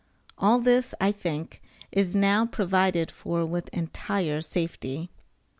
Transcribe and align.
All 0.35 0.57
this, 0.57 0.95
I 0.99 1.11
think, 1.11 1.61
is 1.91 2.15
now 2.15 2.47
provided 2.47 3.11
for 3.11 3.45
with 3.45 3.69
entire 3.69 4.41
safety. 4.41 5.11